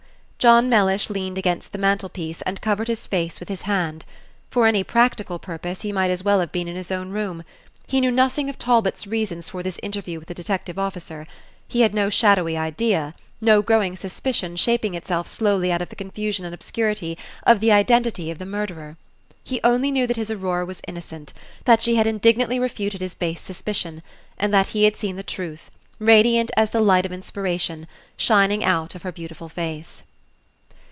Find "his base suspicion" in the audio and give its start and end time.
23.01-24.01